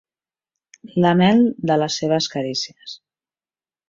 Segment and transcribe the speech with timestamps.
[1.03, 2.97] La mel de les seves carícies.